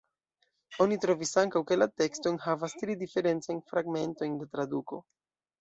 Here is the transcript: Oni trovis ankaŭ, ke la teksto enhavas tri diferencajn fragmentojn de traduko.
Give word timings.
Oni 0.85 0.95
trovis 1.03 1.33
ankaŭ, 1.41 1.61
ke 1.71 1.77
la 1.77 1.87
teksto 2.03 2.33
enhavas 2.37 2.75
tri 2.81 2.97
diferencajn 3.05 3.63
fragmentojn 3.75 4.39
de 4.43 4.53
traduko. 4.57 5.05